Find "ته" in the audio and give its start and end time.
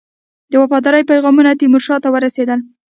2.03-2.09